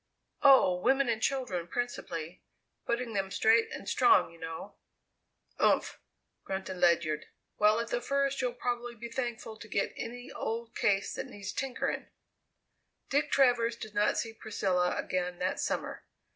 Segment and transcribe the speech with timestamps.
[0.41, 2.41] "Oh, women and children, principally
[2.87, 4.77] putting them straight and strong, you know."
[5.59, 5.99] "Umph,"
[6.43, 7.27] grunted Ledyard.
[7.59, 11.53] "Well, at the first you'll probably be thankful to get any old case that needs
[11.53, 12.07] tinkering."
[13.11, 16.03] Dick Travers did not see Priscilla again that summer.